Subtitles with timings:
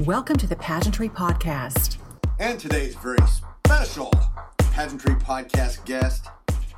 [0.00, 1.98] Welcome to the Pageantry Podcast.
[2.40, 3.18] And today's very
[3.64, 4.10] special
[4.58, 6.26] Pageantry Podcast guest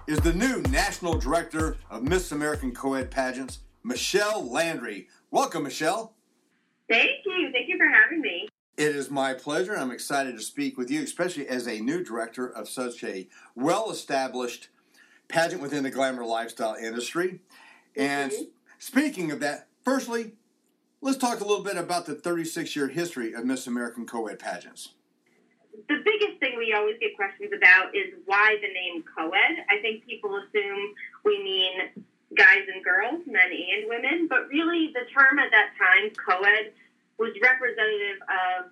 [0.06, 5.08] is the new National Director of Miss American Co-ed Pageants, Michelle Landry.
[5.30, 6.14] Welcome, Michelle.
[6.90, 7.50] Thank you.
[7.52, 8.48] Thank you for having me.
[8.76, 9.76] It is my pleasure.
[9.76, 13.90] I'm excited to speak with you, especially as a new director of such a well
[13.90, 14.68] established
[15.28, 17.40] pageant within the glamour lifestyle industry.
[17.96, 18.48] And Mhm.
[18.78, 20.34] speaking of that, firstly,
[21.04, 24.38] let's talk a little bit about the 36 year history of Miss American Co ed
[24.38, 24.94] pageants.
[25.88, 29.66] The biggest thing we always get questions about is why the name co-ed.
[29.68, 30.94] I think people assume
[31.24, 36.10] we mean guys and girls, men and women, but really the term at that time,
[36.14, 36.72] co-ed,
[37.18, 38.70] was representative of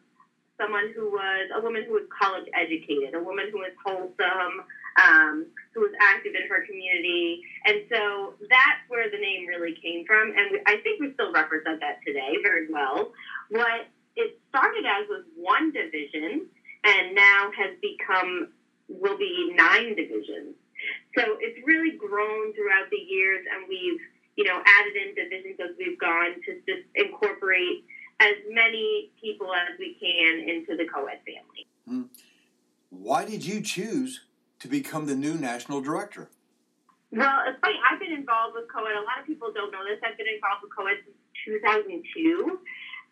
[0.57, 4.63] someone who was a woman who was college educated, a woman who was wholesome,
[5.01, 10.05] um, who was active in her community, and so that's where the name really came
[10.07, 10.33] from.
[10.37, 13.13] And I think we still represent that today very well.
[13.51, 13.87] What
[14.17, 16.47] it started as was one division,
[16.85, 18.49] and now has become
[18.89, 20.55] will be nine divisions.
[21.17, 24.01] So it's really grown throughout the years, and we've
[24.37, 27.85] you know added in divisions as we've gone to just incorporate
[28.21, 32.09] as many people as we can into the co-ed family.
[32.91, 34.21] Why did you choose
[34.63, 36.31] to become the new national director?
[37.11, 37.75] Well, it's funny.
[37.83, 38.95] I've been involved with co-ed.
[38.95, 39.99] A lot of people don't know this.
[40.07, 41.19] I've been involved with co-ed since
[41.67, 42.63] 2002.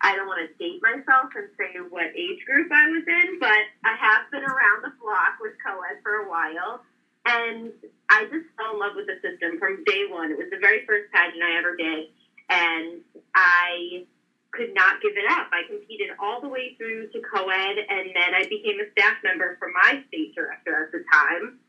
[0.01, 3.67] I don't want to date myself and say what age group I was in, but
[3.83, 6.81] I have been around the block with co-ed for a while.
[7.27, 7.69] And
[8.09, 10.31] I just fell in love with the system from day one.
[10.31, 12.09] It was the very first pageant I ever did.
[12.49, 13.03] And
[13.35, 14.07] I
[14.51, 15.47] could not give it up.
[15.51, 19.55] I competed all the way through to co-ed, and then I became a staff member
[19.59, 21.59] for my state director at the time.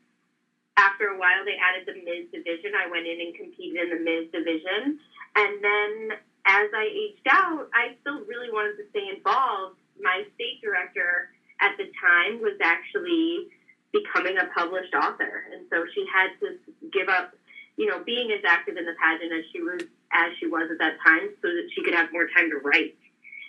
[0.76, 2.32] After a while, they added the Ms.
[2.32, 2.72] division.
[2.74, 4.32] I went in and competed in the Ms.
[4.32, 4.98] division.
[5.36, 9.78] And then as I aged out, I still really wanted to stay involved.
[10.00, 13.52] My state director at the time was actually
[13.92, 15.44] becoming a published author.
[15.52, 16.56] And so she had to
[16.90, 17.34] give up,
[17.76, 19.82] you know, being as active in the pageant as she was
[20.12, 22.94] as she was at that time so that she could have more time to write.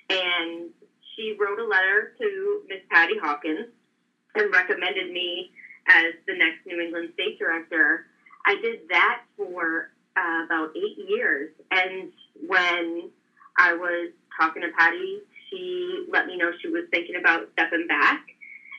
[0.09, 0.69] And
[1.15, 3.67] she wrote a letter to Miss Patty Hawkins
[4.35, 5.51] and recommended me
[5.87, 8.05] as the next New England state director.
[8.45, 11.51] I did that for uh, about eight years.
[11.71, 12.11] And
[12.47, 13.09] when
[13.57, 15.19] I was talking to Patty,
[15.49, 18.25] she let me know she was thinking about stepping back.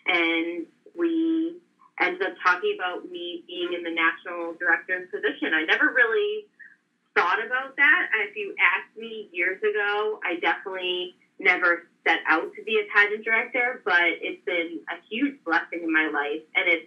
[0.06, 1.56] And we
[2.00, 5.54] ended up talking about me being in the national director's position.
[5.54, 6.46] I never really
[7.14, 8.08] thought about that.
[8.28, 10.36] If you asked me years ago, I
[10.84, 15.82] definitely never set out to be a pageant director, but it's been a huge blessing
[15.82, 16.42] in my life.
[16.54, 16.86] And it's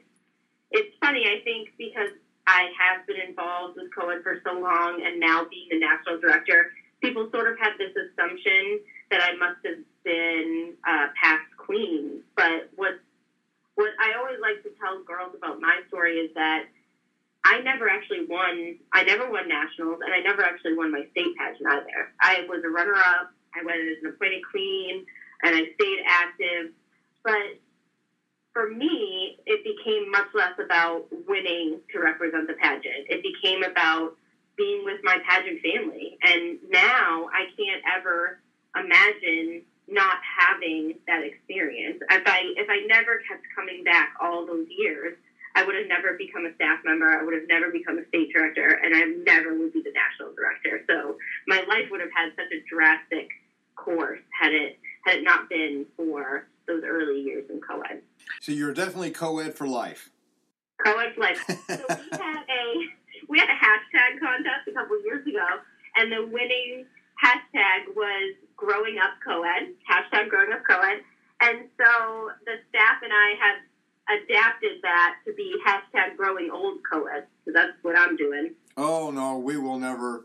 [0.72, 2.12] it's funny, I think, because
[2.46, 6.72] I have been involved with co-ed for so long and now being the national director,
[7.02, 12.22] people sort of have this assumption that I must have been uh, past queen.
[12.36, 13.00] But what
[13.76, 16.66] what I always like to tell girls about my story is that
[17.44, 18.78] I never actually won.
[18.92, 22.12] I never won nationals, and I never actually won my state pageant either.
[22.20, 23.32] I was a runner-up.
[23.58, 25.04] I went as an appointed queen,
[25.44, 26.72] and I stayed active.
[27.24, 27.60] But
[28.54, 33.06] for me, it became much less about winning to represent the pageant.
[33.08, 34.16] It became about
[34.56, 38.40] being with my pageant family, and now I can't ever
[38.76, 42.00] imagine not having that experience.
[42.10, 45.14] If I if I never kept coming back all those years,
[45.56, 47.08] I would have never become a staff member.
[47.08, 50.34] I would have never become a state director, and I never would be the national
[50.36, 50.82] director.
[50.90, 53.30] So my life would have had such a drastic
[53.88, 58.02] course had it had it not been for those early years in co-ed.
[58.42, 60.10] So you're definitely co-ed for life.
[60.84, 61.44] Co-ed life.
[61.68, 62.64] So we had a
[63.30, 65.48] we had a hashtag contest a couple of years ago,
[65.96, 66.86] and the winning
[67.24, 69.74] hashtag was growing up co-ed.
[69.90, 71.02] Hashtag growing up co-ed.
[71.40, 77.28] And so the staff and I have adapted that to be hashtag growing old co-ed.
[77.46, 78.54] So that's what I'm doing.
[78.80, 80.24] Oh no, we will never.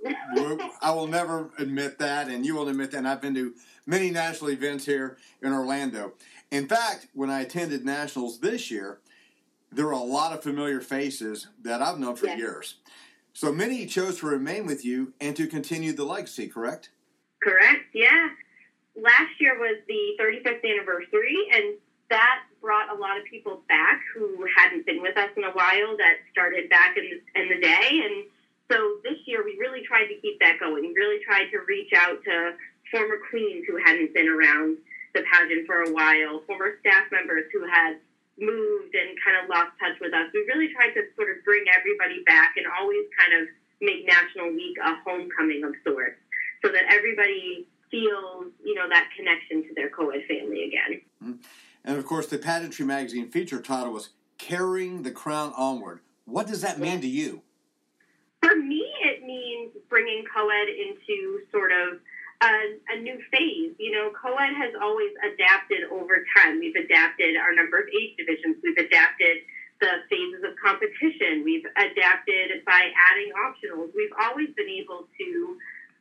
[0.83, 2.99] I will never admit that, and you will admit that.
[2.99, 3.55] And I've been to
[3.87, 6.13] many national events here in Orlando.
[6.51, 8.99] In fact, when I attended nationals this year,
[9.71, 12.39] there were a lot of familiar faces that I've known for Yes.
[12.39, 12.75] years.
[13.33, 16.47] So many chose to remain with you and to continue the legacy.
[16.49, 16.91] Correct?
[17.43, 17.87] Correct.
[17.95, 18.29] Yeah.
[18.95, 21.79] Last year was the 35th anniversary, and
[22.11, 25.97] that brought a lot of people back who hadn't been with us in a while.
[25.97, 28.27] That started back in the, in the day, and
[28.71, 30.83] so this year we really tried to keep that going.
[30.83, 32.55] We really tried to reach out to
[32.91, 34.79] former queens who hadn't been around
[35.15, 38.01] the pageant for a while, former staff members who had
[38.39, 40.33] moved and kind of lost touch with us.
[40.33, 43.49] We really tried to sort of bring everybody back and always kind of
[43.81, 46.17] make National Week a homecoming of sorts
[46.65, 51.01] so that everybody feels, you know, that connection to their co-ed family again.
[51.23, 51.33] Mm-hmm.
[51.85, 56.63] And of course, the pageantry magazine feature title was "Carrying the Crown Onward." What does
[56.63, 57.43] that mean to you?
[58.43, 62.01] For me, it means bringing co-ed into sort of
[62.43, 62.53] a,
[62.91, 63.73] a, new phase.
[63.79, 66.59] You know, co-ed has always adapted over time.
[66.59, 68.59] We've adapted our number of age divisions.
[68.63, 69.47] We've adapted
[69.81, 71.43] the phases of competition.
[71.45, 73.95] We've adapted by adding optionals.
[73.95, 75.57] We've always been able to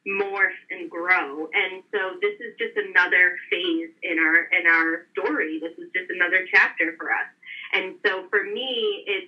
[0.08, 1.46] morph and grow.
[1.54, 5.62] And so this is just another phase in our in our story.
[5.62, 7.30] This is just another chapter for us.
[7.74, 9.21] And so for me, it's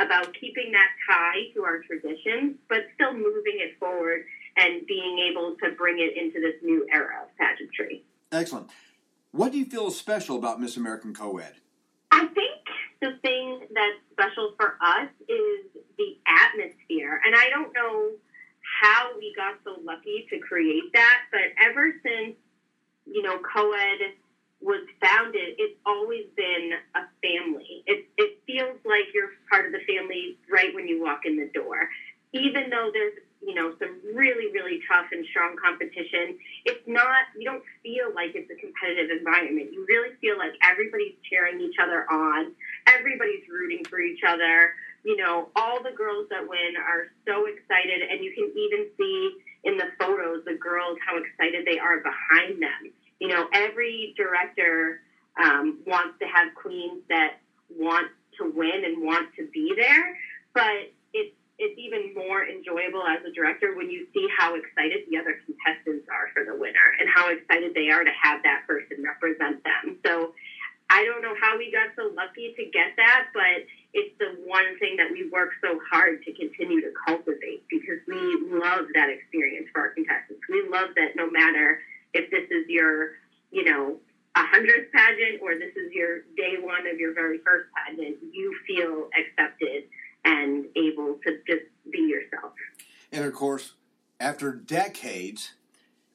[0.00, 4.24] about keeping that tie to our tradition, but still moving it forward
[4.56, 8.02] and being able to bring it into this new era of pageantry.
[8.32, 8.68] Excellent.
[9.32, 11.54] What do you feel is special about Miss American Co-ed?
[12.10, 12.60] I think
[13.00, 15.66] the thing that's special for us is
[15.96, 17.20] the atmosphere.
[17.24, 18.10] And I don't know
[18.82, 22.36] how we got so lucky to create that, but ever since,
[23.06, 24.14] you know, co-ed
[24.60, 27.82] was founded, it's always been a family.
[27.86, 31.48] It, it feels like you're part of the family right when you walk in the
[31.54, 31.88] door.
[32.32, 37.44] Even though there's, you know, some really, really tough and strong competition, it's not, you
[37.44, 39.72] don't feel like it's a competitive environment.
[39.72, 42.52] You really feel like everybody's cheering each other on,
[42.86, 44.70] everybody's rooting for each other.
[45.02, 49.32] You know, all the girls that win are so excited, and you can even see
[49.64, 55.00] in the photos the girls how excited they are behind them you know, every director
[55.40, 57.38] um, wants to have queens that
[57.68, 58.08] want
[58.38, 60.16] to win and want to be there,
[60.54, 65.18] but it's it's even more enjoyable as a director when you see how excited the
[65.18, 69.04] other contestants are for the winner and how excited they are to have that person
[69.04, 70.00] represent them.
[70.04, 70.32] So
[70.88, 74.78] I don't know how we got so lucky to get that, but it's the one
[74.80, 79.68] thing that we work so hard to continue to cultivate because we love that experience
[79.72, 80.40] for our contestants.
[80.48, 81.78] We love that no matter
[82.14, 83.12] if this is your,
[83.50, 83.96] you know,
[84.36, 88.56] a hundredth pageant or this is your day one of your very first pageant, you
[88.66, 89.84] feel accepted
[90.24, 92.52] and able to just be yourself.
[93.12, 93.74] And of course,
[94.20, 95.52] after decades,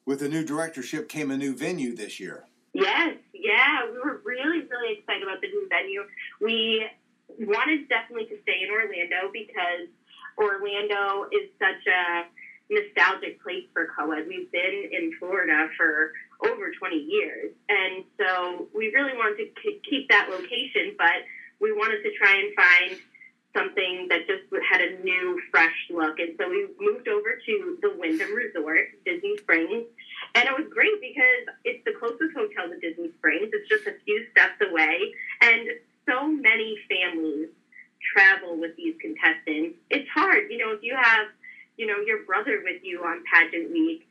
[0.06, 2.44] with the new directorship came a new venue this year.
[2.72, 6.02] Yes, yeah, we were really, really excited about the new venue.
[6.40, 6.86] We
[7.40, 9.90] wanted definitely to stay in Orlando because
[10.38, 12.28] Orlando is such a
[12.70, 14.26] nostalgic place for co-ed.
[14.28, 16.12] We've been in Florida for
[16.44, 17.52] over 20 years.
[17.68, 21.24] And so we really wanted to keep that location, but
[21.60, 23.00] we wanted to try and find
[23.56, 26.18] something that just had a new, fresh look.
[26.18, 29.84] And so we moved over to the Wyndham Resort, Disney Springs.
[30.34, 33.48] And it was great because it's the closest hotel to Disney Springs.
[33.52, 35.14] It's just a few steps away.
[35.40, 35.68] And
[36.06, 37.48] so many families
[38.14, 39.76] travel with these contestants.
[39.90, 41.26] It's hard, you know, if you have
[41.76, 44.08] you know, your brother with you on pageant week.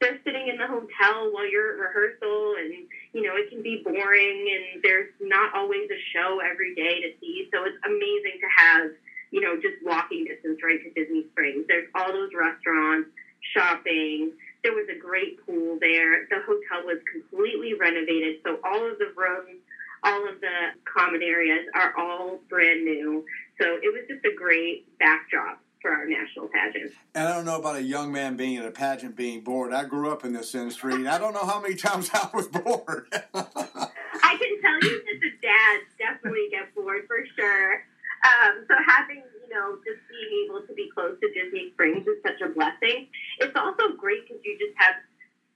[0.00, 3.82] They're sitting in the hotel while you're at rehearsal, and you know it can be
[3.84, 7.48] boring, and there's not always a show every day to see.
[7.54, 8.90] So it's amazing to have,
[9.30, 11.66] you know, just walking distance right to Disney Springs.
[11.68, 13.10] There's all those restaurants,
[13.54, 14.32] shopping.
[14.64, 16.26] There was a great pool there.
[16.26, 19.62] The hotel was completely renovated, so all of the rooms,
[20.02, 23.24] all of the common areas are all brand new.
[23.60, 26.92] So it was just a great backdrop for our national pageant.
[27.14, 29.74] And I don't know about a young man being in a pageant being bored.
[29.74, 32.46] I grew up in this industry, and I don't know how many times I was
[32.46, 33.08] bored.
[33.34, 37.74] I can tell you that the dads definitely get bored for sure.
[38.22, 42.22] Um, so having you know just being able to be close to Disney Springs is
[42.22, 43.08] such a blessing.
[43.40, 44.94] It's also great because you just have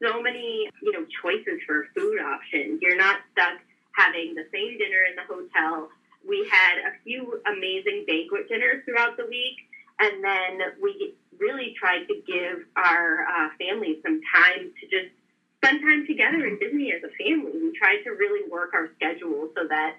[0.02, 2.83] so many you know choices for food options.
[2.83, 5.88] You're not stuck having the same dinner in the hotel.
[6.28, 9.62] We had a few amazing banquet dinners throughout the week
[10.00, 15.12] and then we really tried to give our uh, families some time to just
[15.58, 17.52] spend time together in Disney as a family.
[17.52, 19.96] We tried to really work our schedule so that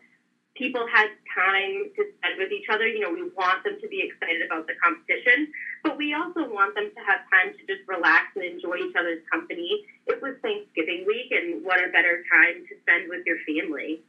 [0.55, 2.87] people had time to spend with each other.
[2.87, 5.51] You know, we want them to be excited about the competition,
[5.83, 9.21] but we also want them to have time to just relax and enjoy each other's
[9.31, 9.85] company.
[10.07, 14.01] It was Thanksgiving week, and what a better time to spend with your family.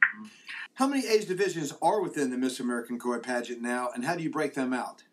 [0.73, 4.23] How many age divisions are within the Miss American Co-ed pageant now, and how do
[4.23, 5.03] you break them out?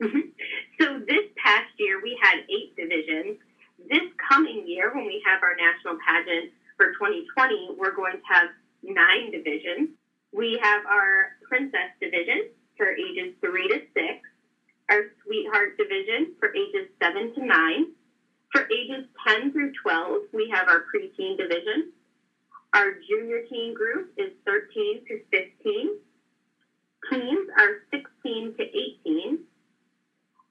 [0.78, 3.38] So this past year, we had eight divisions.
[3.88, 8.48] This coming year, when we have our national pageant for 2020, we're going to have
[8.82, 9.96] nine divisions.
[10.32, 14.20] We have our Princess Division for ages three to six,
[14.90, 17.96] our Sweetheart Division for ages seven to nine.
[18.52, 21.92] For ages 10 through 12, we have our preteen division.
[22.74, 25.88] Our junior teen group is 13 to 15.
[27.10, 29.45] Teens are 16 to 18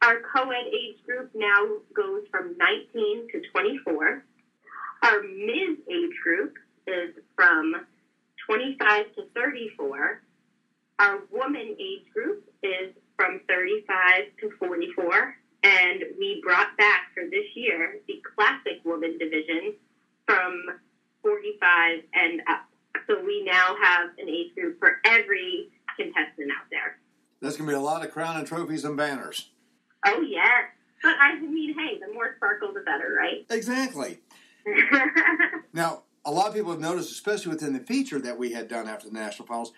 [0.02, 4.24] our co-ed age group now goes from 19 to 24.
[5.04, 6.54] Our mid age group
[6.88, 7.76] is from
[8.46, 10.22] 25 to 34.
[11.00, 15.38] Our woman age group is from 35 to 44.
[15.64, 19.74] And we brought back for this year the classic woman division
[20.28, 20.80] from
[21.24, 22.66] 45 and up.
[23.08, 26.98] So we now have an age group for every contestant out there.
[27.42, 29.50] That's going to be a lot of crown and trophies and banners.
[30.06, 30.66] Oh, yes.
[31.02, 33.46] But I mean, hey, the more sparkle, the better, right?
[33.50, 34.20] Exactly.
[35.74, 38.88] now, a lot of people have noticed, especially within the feature that we had done
[38.88, 39.74] after the national finals.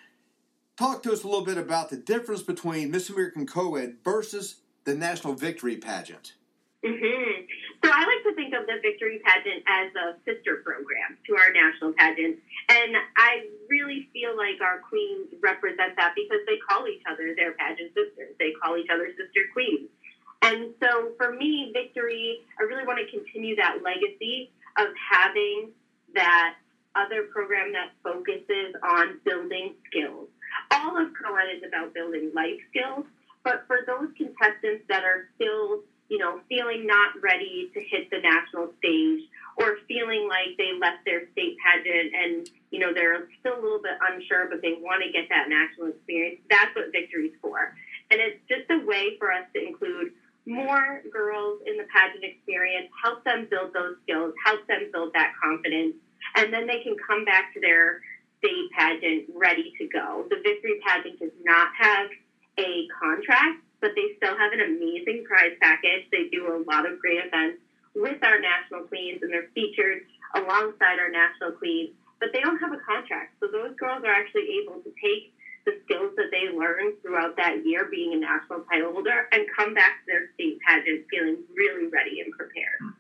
[0.78, 4.94] Talk to us a little bit about the difference between Miss American Co-ed versus the
[4.94, 6.34] National Victory Pageant.
[6.86, 7.44] Mm-hmm.
[7.84, 11.52] So I like to think of the Victory Pageant as a sister program to our
[11.52, 12.38] national pageant.
[12.70, 17.54] And I really feel like our queens represent that because they call each other their
[17.54, 18.38] pageant sisters.
[18.40, 19.90] They call each other sister queens.
[20.42, 25.72] And so for me, Victory, I really want to continue that legacy of having
[26.14, 26.56] that
[26.96, 30.28] other program that focuses on building skills.
[30.72, 33.06] All of co-ed is about building life skills,
[33.44, 38.20] but for those contestants that are still, you know, feeling not ready to hit the
[38.20, 39.24] national stage
[39.58, 43.82] or feeling like they left their state pageant and, you know, they're still a little
[43.82, 47.76] bit unsure, but they want to get that national experience, that's what Victory's for.
[48.10, 50.14] And it's just a way for us to include
[50.48, 55.34] more girls in the pageant experience, help them build those skills, help them build that
[55.44, 55.94] confidence,
[56.36, 58.00] and then they can come back to their
[58.40, 60.26] state pageant ready to go.
[60.30, 62.08] The Victory pageant does not have
[62.58, 66.08] a contract, but they still have an amazing prize package.
[66.12, 67.60] They do a lot of great events
[67.94, 72.72] with our national queens, and they're featured alongside our national queens, but they don't have
[72.72, 73.36] a contract.
[73.40, 75.34] So those girls are actually able to take
[75.68, 79.74] the skills that they learned throughout that year being a national title holder and come
[79.74, 82.96] back to their state pageant feeling really ready and prepared.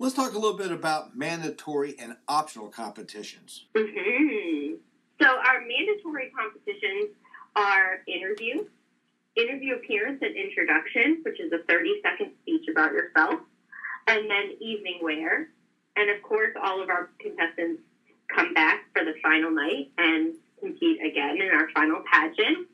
[0.00, 3.66] Let's talk a little bit about mandatory and optional competitions.
[3.76, 4.74] Mm-hmm.
[5.20, 7.14] So, our mandatory competitions
[7.54, 8.66] are interview,
[9.36, 13.38] interview appearance and introduction, which is a 30 second speech about yourself,
[14.08, 15.50] and then evening wear.
[15.94, 17.82] And of course, all of our contestants
[18.34, 22.68] come back for the final night and compete again in our final pageant.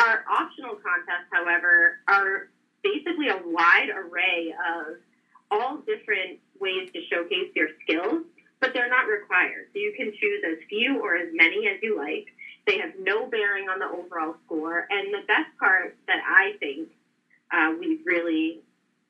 [0.00, 2.48] Our optional contests, however, are
[2.82, 4.96] basically a wide array of
[5.50, 8.22] all different ways to showcase your skills,
[8.60, 9.68] but they're not required.
[9.72, 12.26] So you can choose as few or as many as you like.
[12.66, 14.86] They have no bearing on the overall score.
[14.90, 16.88] And the best part that I think
[17.50, 18.60] uh, we've really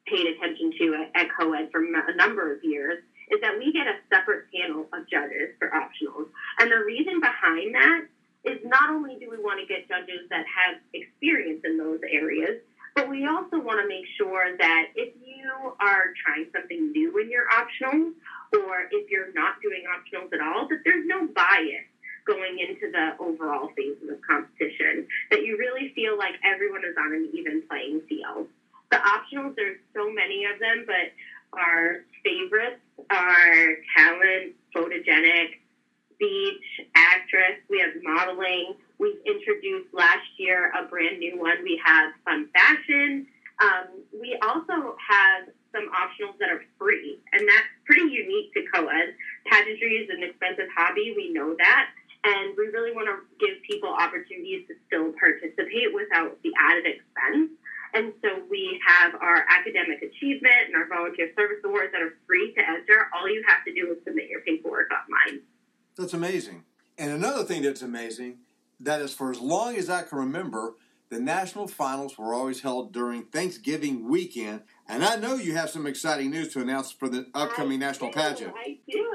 [0.07, 3.87] paid attention to at, at COED for a number of years is that we get
[3.87, 6.27] a separate panel of judges for optionals.
[6.59, 8.07] And the reason behind that
[8.51, 12.59] is not only do we want to get judges that have experience in those areas,
[12.95, 17.31] but we also want to make sure that if you are trying something new in
[17.31, 18.13] your optionals,
[18.53, 21.87] or if you're not doing optionals at all, that there's no bias
[22.27, 27.13] going into the overall phases of competition, that you really feel like everyone is on
[27.15, 28.47] an even playing field.
[28.91, 31.15] The optionals, there's so many of them, but
[31.59, 35.61] our favorites are talent, photogenic,
[36.21, 38.77] speech, actress, we have modeling.
[38.99, 41.65] We've introduced last year a brand new one.
[41.65, 43.27] We have fun fashion.
[43.61, 49.15] Um, we also have some optionals that are free, and that's pretty unique to co-ed.
[49.47, 51.87] Pageantry is an expensive hobby, we know that,
[52.25, 57.53] and we really want to give people opportunities to still participate without the added expense.
[57.93, 62.55] And so we have our academic achievement and our volunteer service awards that are free
[62.55, 63.09] to enter.
[63.15, 65.43] All you have to do is submit your paperwork online.
[65.97, 66.65] That's amazing.
[66.99, 68.39] And another thing that's amazing,
[68.79, 70.75] that is for as long as I can remember,
[71.09, 74.63] the national finals were always held during Thanksgiving weekend.
[74.87, 78.11] And I know you have some exciting news to announce for the upcoming I national
[78.11, 78.55] do, pageant.
[78.55, 79.07] I do.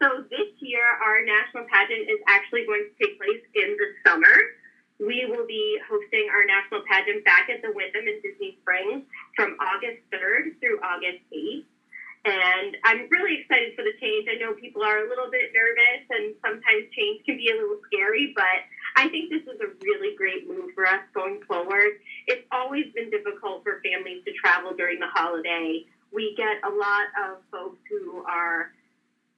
[0.00, 4.36] So this year, our national pageant is actually going to take place in the summer.
[5.00, 9.02] We will be hosting our national pageant back at the Wyndham in Disney Springs
[9.34, 11.64] from August 3rd through August 8th.
[12.24, 13.92] And I'm really excited for the
[14.24, 14.40] change.
[14.40, 17.78] I know people are a little bit nervous, and sometimes change can be a little
[17.86, 18.64] scary, but
[18.96, 22.00] I think this is a really great move for us going forward.
[22.26, 25.84] It's always been difficult for families to travel during the holiday.
[26.12, 28.72] We get a lot of folks who are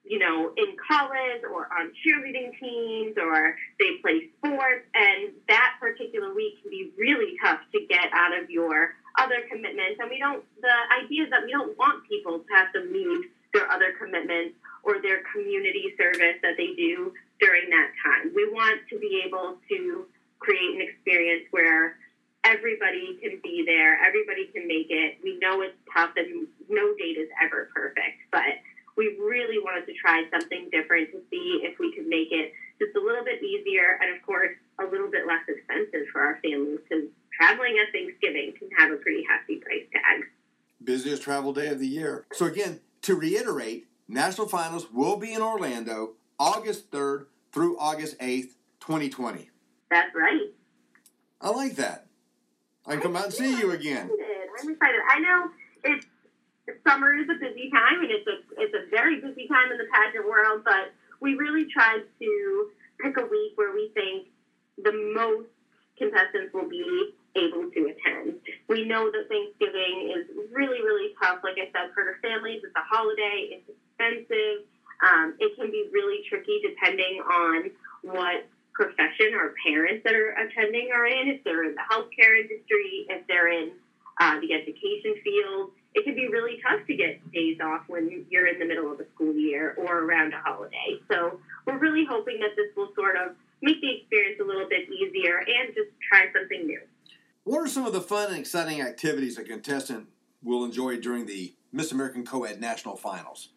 [0.09, 4.87] you know, in college or on cheerleading teams or they play sports.
[4.95, 9.99] And that particular week can be really tough to get out of your other commitments.
[9.99, 13.27] And we don't, the idea is that we don't want people to have to leave
[13.53, 14.55] their other commitments
[14.87, 17.13] or their community service that they do
[17.43, 18.31] during that time.
[18.35, 20.07] We want to be able to
[20.39, 21.99] create an experience where
[22.45, 25.19] everybody can be there, everybody can make it.
[25.23, 28.63] We know it's tough and no date is ever perfect, but
[28.97, 32.95] we really wanted to try something different to see if we could make it just
[32.97, 36.79] a little bit easier and, of course, a little bit less expensive for our families
[36.89, 40.25] because traveling at Thanksgiving can have a pretty hefty price tag.
[40.83, 42.25] Busiest travel day of the year.
[42.33, 48.55] So, again, to reiterate, National Finals will be in Orlando August 3rd through August 8th,
[48.81, 49.51] 2020.
[49.91, 50.51] That's right.
[51.41, 52.07] I like that.
[52.87, 54.09] I can come out and see you again.
[54.61, 55.01] I'm excited.
[55.09, 55.51] I know
[55.85, 56.07] it's
[56.87, 59.87] summer is a busy time, and it's a it's a very busy time in the
[59.93, 60.63] pageant world.
[60.65, 62.71] But we really tried to
[63.01, 64.29] pick a week where we think
[64.79, 65.49] the most
[65.99, 68.39] contestants will be able to attend.
[68.69, 71.41] We know that Thanksgiving is really really tough.
[71.43, 73.61] Like I said, for the families, it's a holiday.
[73.61, 74.67] It's expensive.
[75.03, 77.71] Um, it can be really tricky depending on
[78.03, 81.29] what profession or parents that are attending are in.
[81.29, 83.73] If they're in the healthcare industry, if they're in
[84.21, 88.47] uh, the education field, it can be really tough to get days off when you're
[88.47, 91.01] in the middle of a school year or around a holiday.
[91.11, 94.89] So we're really hoping that this will sort of make the experience a little bit
[94.91, 96.81] easier and just try something new.
[97.45, 100.09] What are some of the fun and exciting activities a contestant
[100.43, 103.51] will enjoy during the Miss American Co-ed National Finals?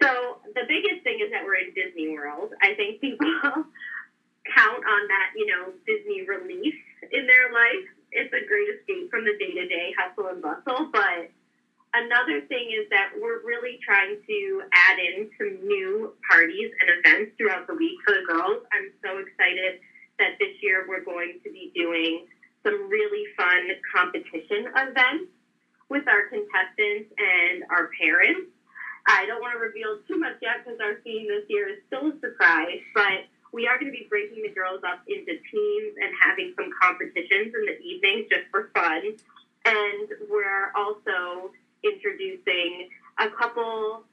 [0.00, 2.52] So the biggest thing is that we're in Disney World.
[2.62, 3.26] I think people
[4.56, 6.74] count on that, you know, Disney relief
[7.10, 7.86] in their life.
[8.12, 10.90] It's a great escape from the day to day hustle and bustle.
[10.92, 11.30] But
[11.94, 14.38] another thing is that we're really trying to
[14.72, 18.62] add in some new parties and events throughout the week for the girls.
[18.70, 19.80] I'm so excited
[20.18, 22.26] that this year we're going to be doing
[22.62, 25.32] some really fun competition events
[25.88, 28.51] with our contestants and our parents.
[29.06, 32.08] I don't want to reveal too much yet because our theme this year is still
[32.10, 36.10] a surprise, but we are going to be breaking the girls up into teams and
[36.22, 39.02] having some competitions in the evenings just for fun.
[39.64, 41.52] And we're also
[41.84, 44.04] introducing a couple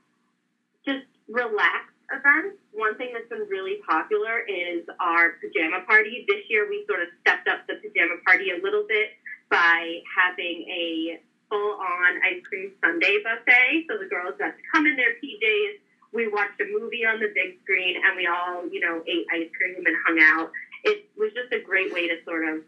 [0.85, 2.57] just relaxed events.
[2.73, 6.25] One thing that's been really popular is our pajama party.
[6.27, 9.09] This year we sort of stepped up the pajama party a little bit
[9.49, 13.85] by having a full on ice cream sundae buffet.
[13.89, 15.81] So the girls got to come in their PJs
[16.11, 19.49] we watched a movie on the big screen and we all, you know, ate ice
[19.55, 20.51] cream and hung out.
[20.83, 22.63] It was just a great way to sort of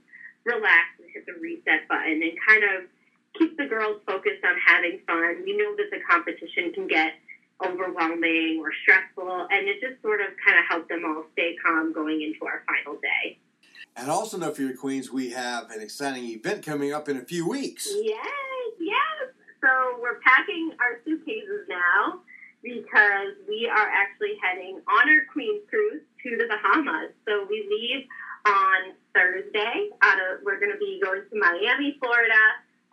[0.46, 2.86] relax and hit the reset button and kind of
[3.38, 5.42] keep the girls focused on having fun.
[5.44, 7.14] We know that the competition can get
[7.64, 11.94] overwhelming or stressful, and it just sort of kind of helped them all stay calm
[11.94, 13.38] going into our final day.
[13.96, 17.24] And also know for your queens, we have an exciting event coming up in a
[17.24, 17.88] few weeks.
[18.02, 18.26] Yes,
[18.80, 19.30] yes.
[19.62, 19.70] So
[20.02, 22.22] we're packing our suitcases now
[22.92, 27.12] because we are actually heading on our Queen's Cruise to the Bahamas.
[27.26, 28.08] So we leave
[28.46, 29.90] on Thursday.
[30.02, 32.44] Out of, we're going to be going to Miami, Florida,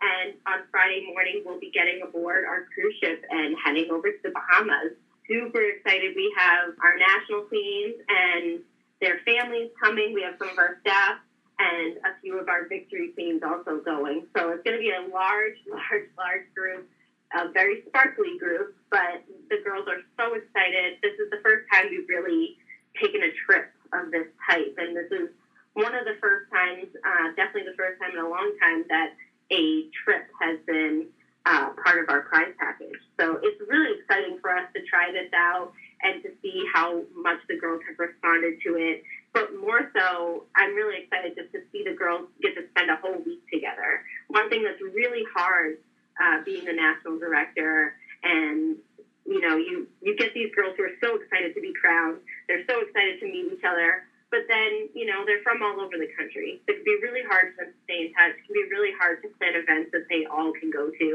[0.01, 4.19] and on Friday morning we'll be getting aboard our cruise ship and heading over to
[4.23, 4.95] the Bahamas.
[5.27, 6.15] Super excited.
[6.15, 8.59] We have our national queens and
[9.01, 10.13] their families coming.
[10.13, 11.19] We have some of our staff
[11.59, 14.25] and a few of our victory queens also going.
[14.35, 16.87] So it's going to be a large, large, large group
[17.33, 20.97] a very sparkly group, but the girls are so excited.
[21.01, 22.57] This is the first time we've really
[22.99, 25.29] taken a trip of this type, and this is
[25.73, 29.13] one of the first times, uh, definitely the first time in a long time, that
[29.51, 31.07] a trip has been
[31.45, 32.99] uh, part of our prize package.
[33.19, 37.39] So it's really exciting for us to try this out and to see how much
[37.47, 39.03] the girls have responded to it.
[39.33, 42.97] But more so, I'm really excited just to see the girls get to spend a
[42.97, 44.03] whole week together.
[44.27, 45.77] One thing that's really hard
[46.19, 47.95] uh, being a national director.
[48.23, 48.77] And
[49.25, 52.19] you know you you get these girls who are so excited to be crowned.
[52.47, 54.03] They're so excited to meet each other.
[54.31, 56.61] But then you know they're from all over the country.
[56.65, 58.35] So it can be really hard for them to stay in touch.
[58.37, 61.09] It can be really hard to plan events that they all can go to.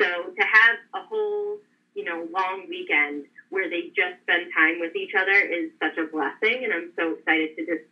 [0.00, 1.58] So to have a whole
[1.94, 6.06] you know long weekend where they just spend time with each other is such a
[6.10, 6.64] blessing.
[6.64, 7.86] And i'm so excited to just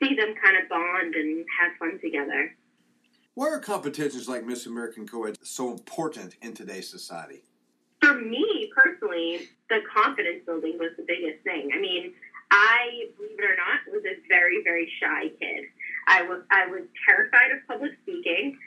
[0.00, 2.56] see them kind of bond and have fun together
[3.40, 7.40] why are competitions like Miss American Co-ed so important in today's society?
[8.04, 11.72] For me personally, the confidence building was the biggest thing.
[11.72, 12.12] I mean,
[12.50, 15.64] I, believe it or not, was a very, very shy kid.
[16.06, 18.60] I was I was terrified of public speaking.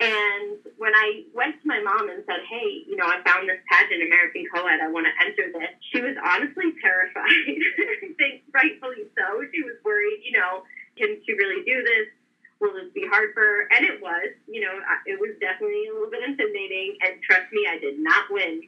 [0.00, 3.64] And when I went to my mom and said, "Hey, you know, I found this
[3.72, 4.84] pageant, American Co-ed.
[4.84, 7.24] I want to enter this," she was honestly terrified.
[8.04, 9.40] I think rightfully so.
[9.48, 10.20] She was worried.
[10.28, 10.68] You know,
[11.00, 12.19] can she really do this?
[12.60, 13.68] Will this be hard for her?
[13.76, 14.72] And it was, you know,
[15.06, 16.96] it was definitely a little bit intimidating.
[17.02, 18.62] And trust me, I did not win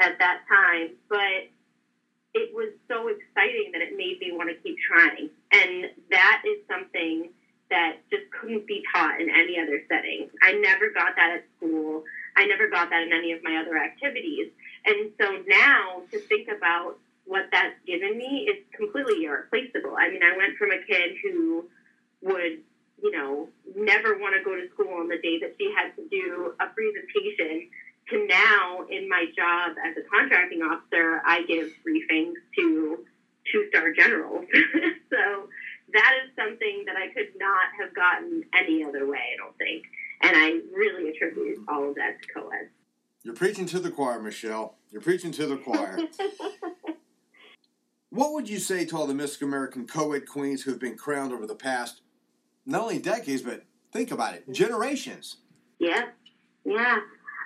[0.00, 1.50] at that time, but
[2.34, 5.28] it was so exciting that it made me want to keep trying.
[5.52, 7.30] And that is something
[7.70, 10.28] that just couldn't be taught in any other setting.
[10.42, 12.04] I never got that at school.
[12.36, 14.48] I never got that in any of my other activities.
[14.86, 19.94] And so now to think about what that's given me is completely irreplaceable.
[19.98, 21.64] I mean, I went from a kid who
[22.22, 22.60] would,
[23.02, 26.08] you know, never want to go to school on the day that she had to
[26.08, 27.68] do a presentation
[28.10, 33.04] to now in my job as a contracting officer, I give briefings to
[33.50, 34.44] two star generals.
[35.10, 35.48] so
[35.92, 39.84] that is something that I could not have gotten any other way, I don't think.
[40.22, 42.68] And I really attribute all of that to co-ed.
[43.24, 44.76] You're preaching to the choir, Michelle.
[44.90, 45.98] You're preaching to the choir.
[48.10, 51.32] what would you say to all the Miss American co-ed queens who have been crowned
[51.32, 52.02] over the past,
[52.66, 55.38] not only decades, but think about it, generations?
[55.78, 56.06] Yeah,
[56.64, 57.00] yeah.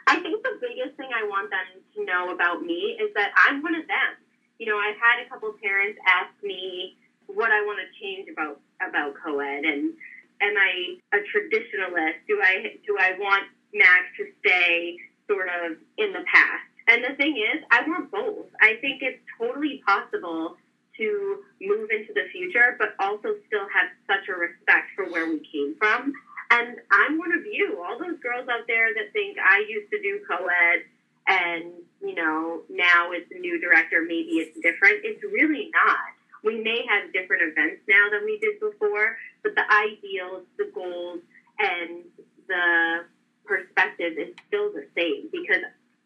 [0.07, 3.63] I think the biggest thing I want them to know about me is that I'm
[3.63, 4.11] one of them.
[4.59, 8.61] You know, I've had a couple parents ask me what I want to change about
[8.81, 9.93] about co-ed, and
[10.41, 12.23] am I a traditionalist?
[12.29, 14.97] Do I do I want MAC to stay
[15.29, 16.67] sort of in the past?
[16.89, 18.47] And the thing is, I want both.
[18.61, 20.57] I think it's totally possible
[20.97, 25.43] to move into the future, but also still have such a respect for where we
[25.53, 26.13] came from.
[26.51, 30.01] And I'm one of you, all those girls out there that think I used to
[30.01, 30.87] do co-ed
[31.29, 35.01] and, you know, now it's a new director, maybe it's different.
[35.03, 35.97] It's really not.
[36.45, 41.21] We may have different events now than we did before, but the ideals, the goals,
[41.59, 42.05] and
[42.47, 43.05] the
[43.45, 45.63] perspective is still the same because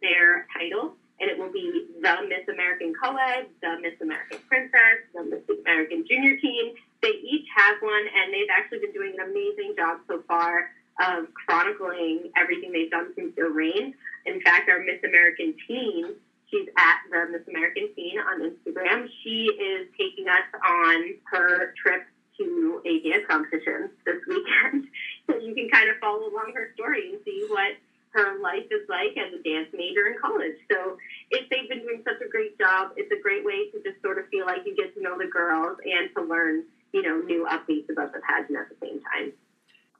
[0.00, 5.24] their title, and it will be the Miss American Co-ed, the Miss American Princess, the
[5.24, 6.74] Miss American Junior Teen.
[7.02, 11.26] They each have one, and they've actually been doing an amazing job so far of
[11.34, 13.94] chronicling everything they've done since their reign.
[14.26, 16.16] In fact, our Miss American Teen
[16.50, 19.06] She's at the Miss American Teen on Instagram.
[19.22, 22.08] She is taking us on her trip
[22.38, 24.88] to a dance competition this weekend.
[25.26, 27.76] so you can kind of follow along her story and see what
[28.16, 30.56] her life is like as a dance major in college.
[30.72, 30.96] So
[31.30, 34.16] if they've been doing such a great job, it's a great way to just sort
[34.16, 37.44] of feel like you get to know the girls and to learn, you know, new
[37.44, 39.36] updates about the pageant at the same time.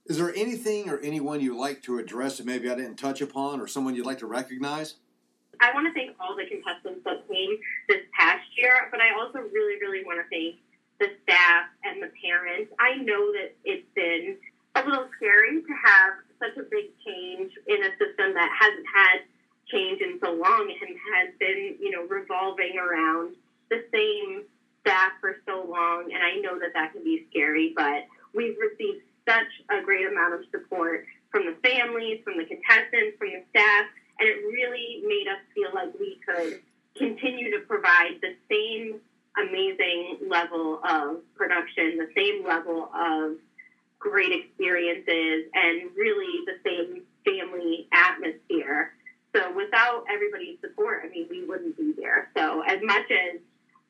[0.09, 3.61] Is there anything or anyone you'd like to address that maybe I didn't touch upon
[3.61, 4.95] or someone you'd like to recognize?
[5.61, 7.59] I want to thank all the contestants that came
[7.91, 10.57] this past year, but I also really, really want to thank
[10.99, 12.73] the staff and the parents.
[12.81, 14.39] I know that it's been
[14.77, 19.29] a little scary to have such a big change in a system that hasn't had
[19.69, 23.37] change in so long and has been, you know, revolving around
[23.69, 24.45] the same
[24.81, 26.09] staff for so long.
[26.15, 30.35] And I know that that can be scary, but we've received such a great amount
[30.35, 33.85] of support from the families, from the contestants, from the staff,
[34.19, 36.61] and it really made us feel like we could
[36.97, 39.01] continue to provide the same
[39.37, 43.37] amazing level of production, the same level of
[43.99, 48.95] great experiences, and really the same family atmosphere.
[49.37, 52.31] So without everybody's support, I mean, we wouldn't be there.
[52.37, 53.41] So as much as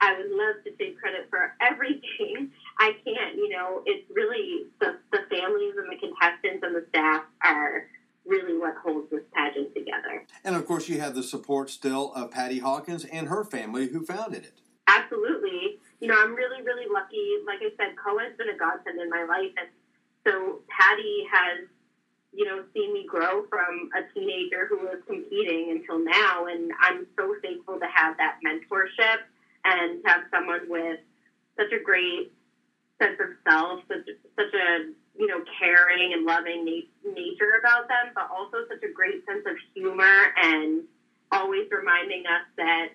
[0.00, 3.36] I would love to take credit for everything, I can't.
[3.36, 7.86] You know, it's really the, the families and the contestants and the staff are
[8.26, 10.24] really what holds this pageant together.
[10.44, 14.44] And of you have the support still of Patty Hawkins and her family who founded
[14.44, 14.60] it.
[14.86, 15.78] Absolutely.
[16.00, 17.38] You know, I'm really, really lucky.
[17.46, 19.52] Like I said, Co-ed's been a godsend in my life.
[19.58, 19.68] And
[20.26, 21.68] so Patty has,
[22.32, 26.46] you know, seen me grow from a teenager who was competing until now.
[26.46, 29.26] And I'm so thankful to have that mentorship
[29.64, 31.00] and to have someone with
[31.56, 32.32] such a great
[33.02, 38.12] sense of self, such, such a you know, caring and loving na- nature about them,
[38.14, 40.84] but also such a great sense of humor and
[41.32, 42.88] always reminding us that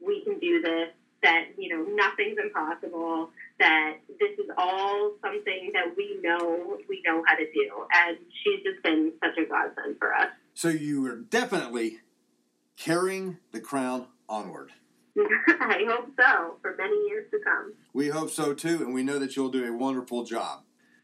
[0.00, 0.90] we can do this,
[1.22, 7.22] that, you know, nothing's impossible, that this is all something that we know we know
[7.26, 7.70] how to do.
[7.92, 10.28] And she's just been such a godsend for us.
[10.54, 11.98] So you are definitely
[12.76, 14.72] carrying the crown onward.
[15.16, 17.74] I hope so for many years to come.
[17.92, 20.62] We hope so too, and we know that you'll do a wonderful job.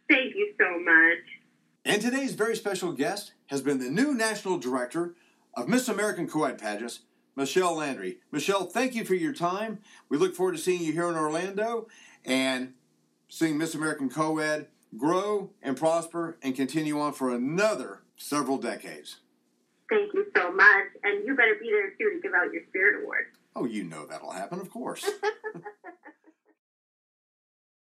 [0.09, 1.41] Thank you so much.
[1.85, 5.15] And today's very special guest has been the new national director
[5.55, 7.01] of Miss American Co-ed pageants,
[7.41, 8.19] Michelle Landry.
[8.31, 9.79] Michelle, thank you for your time.
[10.11, 11.89] We look forward to seeing you here in Orlando
[12.23, 12.75] and
[13.31, 14.67] seeing Miss American Co-ed
[14.99, 19.21] grow and prosper and continue on for another several decades.
[19.89, 20.85] Thank you so much.
[21.03, 23.29] And you better be there too to give out your Spirit Award.
[23.57, 25.09] Oh, you know that'll happen, of course.